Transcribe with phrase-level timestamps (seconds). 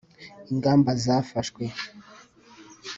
[0.51, 1.63] ingamba zafashwe